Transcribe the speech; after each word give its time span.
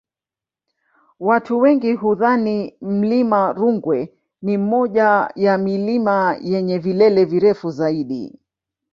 Watu 1.19 1.59
wengi 1.59 1.93
hudhani 1.93 2.75
mlima 2.81 3.53
Rungwe 3.53 4.13
ni 4.41 4.57
moja 4.57 5.31
ya 5.35 5.57
milima 5.57 6.37
yenye 6.41 6.77
vilele 6.77 7.25
virefu 7.25 7.69
zaidi 7.71 8.39